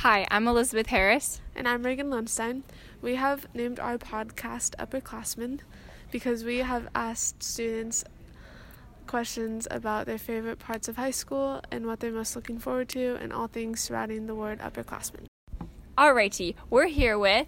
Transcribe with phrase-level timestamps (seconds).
[0.00, 1.42] Hi, I'm Elizabeth Harris.
[1.54, 2.62] And I'm Reagan Lunstein.
[3.02, 5.60] We have named our podcast Upperclassmen
[6.10, 8.02] because we have asked students
[9.06, 13.16] questions about their favorite parts of high school and what they're most looking forward to,
[13.16, 15.26] and all things surrounding the word upperclassmen.
[15.98, 17.46] Alrighty, we're here with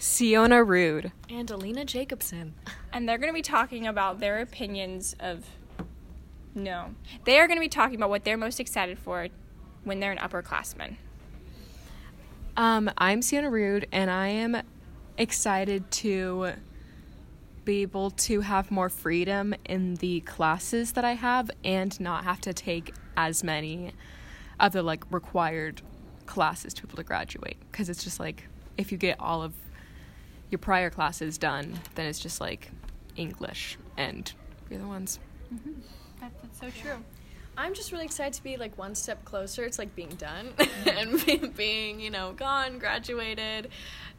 [0.00, 1.12] Sienna Rude.
[1.28, 2.54] And Alina Jacobson.
[2.94, 5.44] and they're going to be talking about their opinions of.
[6.54, 6.94] No.
[7.24, 9.28] They are going to be talking about what they're most excited for
[9.82, 10.96] when they're an upperclassman.
[12.56, 14.62] Um, I'm Sienna Rude, and I am
[15.18, 16.52] excited to
[17.64, 22.40] be able to have more freedom in the classes that I have and not have
[22.42, 23.92] to take as many
[24.60, 25.82] of the like required
[26.26, 27.56] classes to be able to graduate.
[27.72, 28.44] Because it's just like
[28.78, 29.54] if you get all of
[30.50, 32.70] your prior classes done, then it's just like
[33.16, 34.32] English and
[34.68, 35.18] the other ones.
[36.20, 37.02] That's, that's so true.
[37.56, 39.64] I'm just really excited to be like one step closer.
[39.64, 40.88] It's like being done mm-hmm.
[41.34, 43.68] and being, you know, gone, graduated.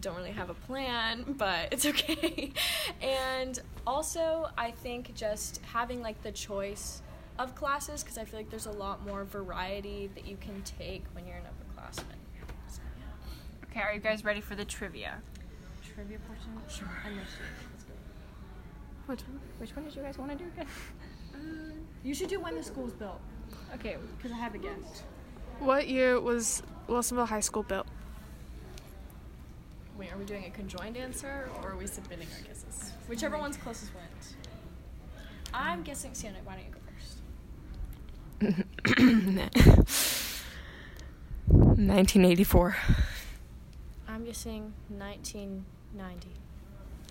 [0.00, 2.52] Don't really have a plan, but it's okay.
[3.02, 7.02] and also, I think just having like the choice
[7.38, 11.04] of classes because I feel like there's a lot more variety that you can take
[11.12, 12.18] when you're an upperclassman.
[12.68, 13.70] So, yeah.
[13.70, 15.22] Okay, are you guys ready for the trivia?
[15.94, 16.52] Trivia portion?
[16.68, 16.88] Sure.
[19.06, 19.40] Which one?
[19.58, 20.66] Which one did you guys want to do again?
[22.04, 23.20] You should do when the school's built,
[23.74, 25.02] Okay, because I have a guess.
[25.60, 27.86] What year was Wilsonville High School built?
[29.96, 32.92] Wait, are we doing a conjoined answer or are we submitting our guesses?
[33.08, 34.34] Whichever one's closest wins.
[35.54, 36.80] I'm guessing Sienna, why don't you go
[38.50, 38.72] first?
[41.46, 42.76] 1984.
[44.08, 46.28] I'm guessing 1990.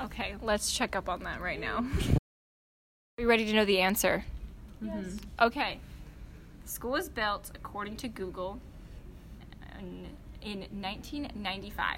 [0.01, 1.77] okay, let's check up on that right now.
[3.17, 4.25] Are you ready to know the answer?
[4.81, 5.17] Yes.
[5.39, 5.79] Okay.
[6.65, 8.59] School was built, according to Google,
[9.79, 10.07] in,
[10.41, 11.97] in 1995.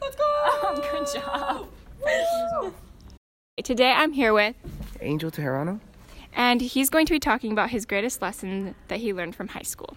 [0.00, 0.82] Let's go!
[0.92, 1.68] Good job.
[3.62, 4.56] Today I'm here with,
[5.00, 5.78] Angel Teherano.
[6.34, 9.62] and he's going to be talking about his greatest lesson that he learned from high
[9.62, 9.96] school.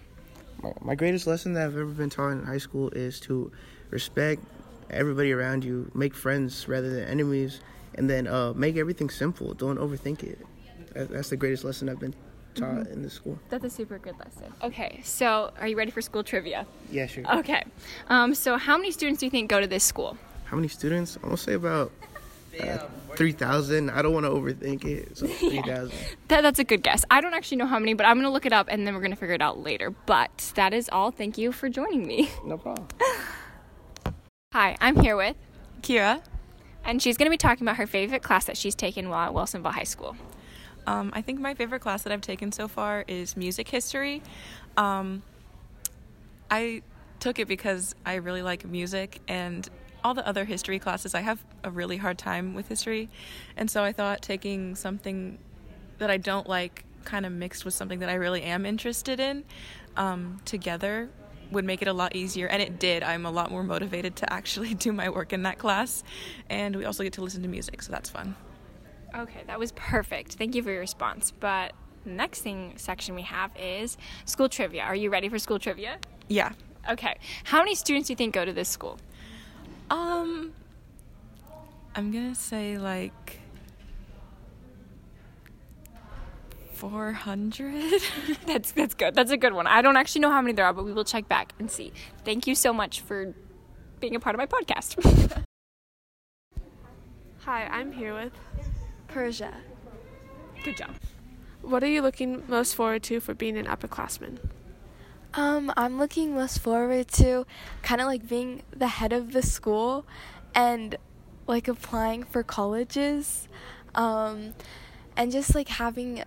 [0.62, 3.50] My, my greatest lesson that I've ever been taught in high school is to
[3.90, 4.42] respect
[4.90, 7.60] everybody around you, make friends rather than enemies,
[7.96, 9.54] and then uh, make everything simple.
[9.54, 10.38] Don't overthink it.
[10.96, 12.14] That, that's the greatest lesson I've been
[12.54, 13.38] taught in this school.
[13.50, 14.52] That's a super good lesson.
[14.62, 16.66] Okay, so are you ready for school trivia?
[16.90, 17.24] Yeah, sure.
[17.38, 17.62] Okay.
[18.08, 20.16] Um, so, how many students do you think go to this school?
[20.44, 21.16] How many students?
[21.16, 21.92] I'm gonna say about
[22.60, 22.78] uh,
[23.16, 23.90] three thousand.
[23.90, 25.18] I don't want to overthink it.
[25.18, 25.98] So three thousand.
[26.28, 27.04] That, that's a good guess.
[27.10, 28.94] I don't actually know how many, but I'm going to look it up and then
[28.94, 29.90] we're going to figure it out later.
[29.90, 31.10] But that is all.
[31.10, 32.30] Thank you for joining me.
[32.44, 32.88] no problem.
[34.54, 35.36] Hi, I'm here with,
[35.82, 36.22] Kira.
[36.84, 39.34] and she's going to be talking about her favorite class that she's taken while at
[39.34, 40.16] Wilsonville High School.
[40.86, 44.22] Um, I think my favorite class that I've taken so far is music history.
[44.76, 45.22] Um,
[46.50, 46.82] I
[47.18, 49.68] took it because I really like music and
[50.04, 51.14] all the other history classes.
[51.14, 53.08] I have a really hard time with history,
[53.56, 55.38] and so I thought taking something
[55.98, 59.44] that I don't like, kind of mixed with something that I really am interested in,
[59.96, 61.08] um, together
[61.50, 62.48] would make it a lot easier.
[62.48, 63.02] And it did.
[63.02, 66.02] I'm a lot more motivated to actually do my work in that class.
[66.50, 68.34] And we also get to listen to music so that's fun
[69.16, 70.34] Okay, that was perfect.
[70.34, 71.32] Thank you for your response.
[71.38, 71.72] But
[72.04, 74.82] the next thing section we have is school trivia.
[74.82, 75.98] Are you ready for school trivia?
[76.28, 76.52] yeah
[76.88, 77.16] Okay.
[77.44, 78.98] How many students do you think go to this school?
[79.90, 80.52] Um,
[81.94, 83.40] I'm gonna say like
[86.72, 88.00] 400.
[88.46, 89.14] That's that's good.
[89.14, 89.66] That's a good one.
[89.66, 91.92] I don't actually know how many there are, but we will check back and see.
[92.24, 93.34] Thank you so much for
[93.98, 94.94] being a part of my podcast.
[97.40, 98.32] Hi, I'm here with.
[99.16, 99.54] Persia.
[100.62, 100.90] good job.
[101.62, 104.38] What are you looking most forward to for being an upperclassman?
[105.32, 107.46] Um, I'm looking most forward to
[107.80, 110.04] kind of like being the head of the school
[110.54, 110.96] and
[111.46, 113.48] like applying for colleges
[113.94, 114.52] um,
[115.16, 116.22] and just like having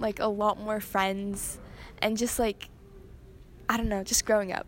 [0.00, 1.60] like a lot more friends
[2.02, 2.70] and just like
[3.68, 4.66] I don't know, just growing up.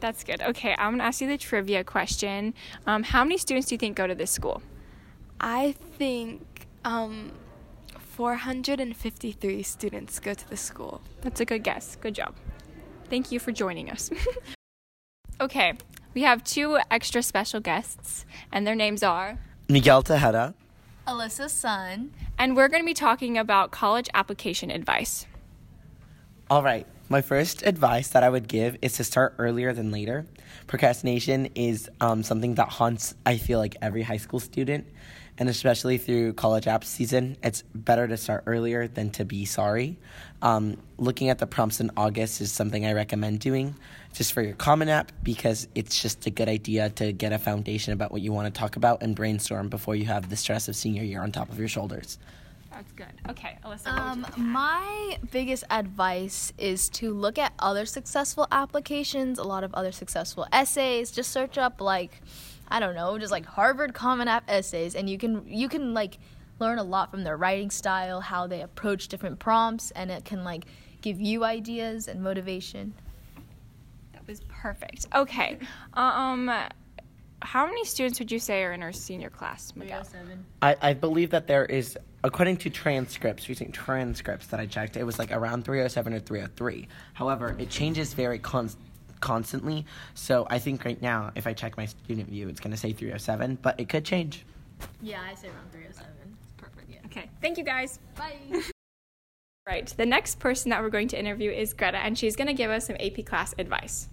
[0.00, 0.40] That's good.
[0.40, 2.54] Okay, I'm gonna ask you the trivia question.
[2.86, 4.62] Um, how many students do you think go to this school?
[5.40, 7.32] I think um,
[7.98, 11.00] 453 students go to the school.
[11.22, 11.96] That's a good guess.
[11.96, 12.34] Good job.
[13.08, 14.10] Thank you for joining us.
[15.40, 15.72] okay,
[16.14, 19.38] we have two extra special guests, and their names are,
[19.68, 20.54] Miguel Tejeda.
[21.06, 22.12] Alyssa's son.
[22.38, 25.26] and we're going to be talking about college application advice.
[26.50, 26.86] All right.
[27.08, 30.26] My first advice that I would give is to start earlier than later.
[30.68, 34.86] Procrastination is um, something that haunts, I feel like, every high school student.
[35.40, 39.98] And especially through college app season, it's better to start earlier than to be sorry.
[40.42, 43.74] Um, looking at the prompts in August is something I recommend doing
[44.12, 47.94] just for your Common App because it's just a good idea to get a foundation
[47.94, 50.76] about what you want to talk about and brainstorm before you have the stress of
[50.76, 52.18] senior year on top of your shoulders.
[52.70, 53.06] That's good.
[53.30, 53.86] Okay, Alyssa.
[53.88, 54.46] Um, you like to add?
[54.46, 60.46] my biggest advice is to look at other successful applications, a lot of other successful
[60.52, 61.10] essays.
[61.10, 62.20] Just search up like,
[62.70, 66.18] I don't know, just like Harvard Common App essays, and you can you can like
[66.58, 70.44] learn a lot from their writing style, how they approach different prompts, and it can
[70.44, 70.66] like
[71.00, 72.94] give you ideas and motivation.
[74.12, 75.06] That was perfect.
[75.14, 75.58] Okay.
[75.94, 76.50] Um,
[77.42, 80.06] how many students would you say are in our senior class, Miguel?
[80.60, 85.04] I, I believe that there is, according to transcripts, recent transcripts that I checked, it
[85.04, 86.86] was like around 307 or 303.
[87.14, 88.70] However, it changes very con-
[89.20, 89.86] constantly.
[90.14, 92.92] So I think right now, if I check my student view, it's going to say
[92.92, 94.44] 307, but it could change.
[95.02, 96.10] Yeah, I say around 307.
[96.56, 97.06] Perfect.
[97.06, 97.30] Okay.
[97.40, 97.98] Thank you, guys.
[98.16, 98.62] Bye.
[99.66, 99.86] Right.
[99.96, 102.72] The next person that we're going to interview is Greta, and she's going to give
[102.72, 104.08] us some AP class advice.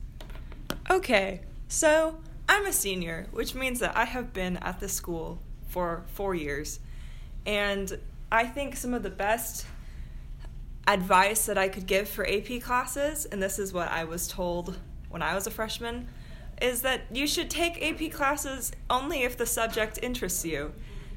[0.91, 6.03] Okay, so I'm a senior, which means that I have been at the school for
[6.13, 6.79] four years.
[7.45, 7.97] And
[8.31, 9.65] I think some of the best
[10.87, 14.77] advice that I could give for AP classes, and this is what I was told
[15.17, 16.07] when I was a freshman,
[16.61, 20.73] is that you should take AP classes only if the subject interests you.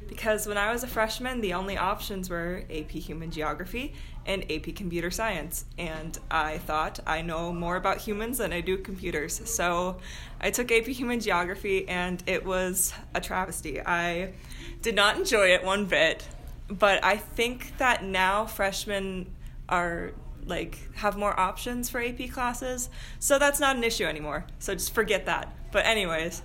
[0.08, 3.92] Because when I was a freshman, the only options were AP Human Geography
[4.24, 5.66] and AP Computer Science.
[5.76, 9.42] And I thought I know more about humans than I do computers.
[9.44, 9.98] So
[10.40, 13.82] I took AP Human Geography and it was a travesty.
[13.82, 14.32] I
[14.80, 16.26] did not enjoy it one bit.
[16.68, 19.26] But I think that now freshmen
[19.68, 20.12] are
[20.46, 22.90] like have more options for AP classes.
[23.18, 24.46] So that's not an issue anymore.
[24.58, 25.52] So just forget that.
[25.72, 26.42] But anyways,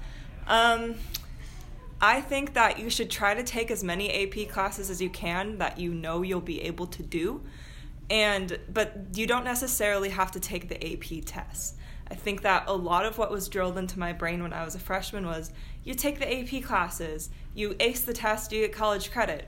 [0.48, 0.96] um
[2.02, 5.58] I think that you should try to take as many AP classes as you can
[5.60, 7.42] that you know you'll be able to do.
[8.10, 11.76] And but you don't necessarily have to take the AP tests.
[12.10, 14.76] I think that a lot of what was drilled into my brain when I was
[14.76, 15.52] a freshman was
[15.84, 19.48] you take the AP classes, you ace the test, you get college credit.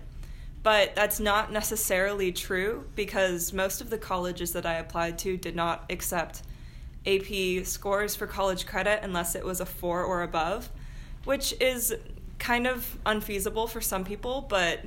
[0.67, 5.55] But that's not necessarily true because most of the colleges that I applied to did
[5.55, 6.41] not accept
[7.05, 10.69] AP scores for college credit unless it was a 4 or above,
[11.23, 11.95] which is
[12.37, 14.81] kind of unfeasible for some people, but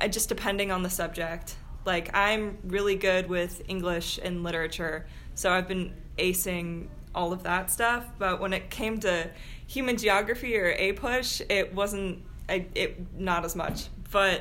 [0.00, 1.56] uh, just depending on the subject.
[1.84, 7.70] Like, I'm really good with English and literature, so I've been acing all of that
[7.70, 8.06] stuff.
[8.18, 9.28] But when it came to
[9.66, 13.88] human geography or APUSH, it wasn't, I, it not as much.
[14.10, 14.40] But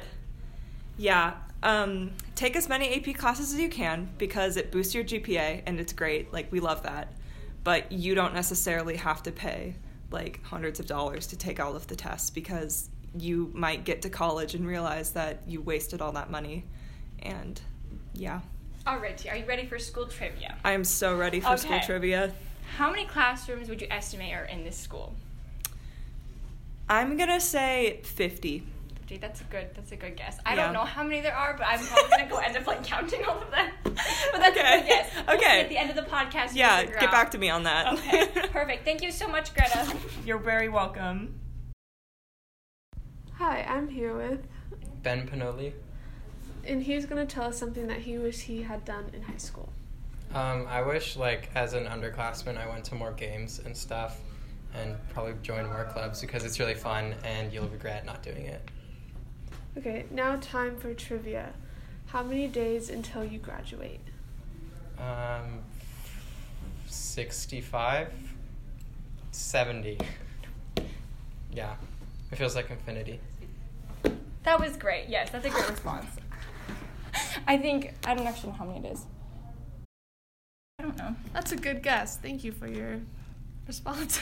[0.97, 1.33] yeah,
[1.63, 5.79] um, take as many AP classes as you can because it boosts your GPA and
[5.79, 6.31] it's great.
[6.33, 7.13] Like, we love that.
[7.63, 9.75] But you don't necessarily have to pay
[10.09, 14.09] like hundreds of dollars to take all of the tests because you might get to
[14.09, 16.63] college and realize that you wasted all that money.
[17.19, 17.59] And
[18.13, 18.39] yeah,
[18.85, 20.55] Alrighty, are you ready for school trivia?
[20.63, 21.85] I am so ready for school Okay.
[21.85, 22.33] trivia.
[22.77, 25.13] How many classrooms would you estimate are in this school?
[26.87, 28.63] I'm gonna say 50.
[29.07, 29.67] Gee, that's a good.
[29.73, 30.37] That's a good guess.
[30.45, 30.65] I Yeah.
[30.65, 33.23] don't know how many there are, but I'm probably gonna go end up like counting
[33.23, 33.71] all of them.
[33.83, 34.79] but that's a Okay.
[34.81, 35.11] good guess.
[35.15, 35.61] We'll see Okay.
[35.61, 36.49] At the end of the podcast.
[36.53, 37.11] Yeah, get out.
[37.11, 37.93] back to me on that.
[37.93, 38.27] Okay.
[38.51, 38.83] Perfect.
[38.83, 39.95] Thank you so much, Greta.
[40.25, 41.39] You're very welcome.
[43.35, 44.45] Hi, I'm here with,
[45.03, 45.71] Ben Panoli.
[46.65, 49.71] and he's gonna tell us something that he wished he had done in high school.
[50.33, 54.19] Um, I wish, like, as an underclassman, I went to more games and stuff,
[54.73, 58.69] and probably joined more clubs because it's really fun, and you'll regret not doing it.
[59.77, 61.53] Okay, now time for trivia.
[62.07, 63.99] How many days until you graduate?
[64.97, 65.61] Um,
[66.87, 68.11] 65,
[69.31, 69.99] 70.
[71.53, 71.75] Yeah,
[72.31, 73.19] it feels like infinity.
[74.43, 75.09] That was great.
[75.09, 76.07] Yes, that's a great response.
[77.45, 79.05] I think I don't actually know how many it is.
[80.79, 81.15] I don't know.
[81.33, 82.17] That's a good guess.
[82.17, 83.01] Thank you for your
[83.67, 84.19] response.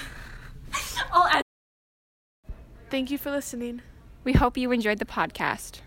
[1.14, 1.44] I'll add.
[2.90, 3.82] Thank you for listening.
[4.26, 5.82] We hope you enjoyed the podcast.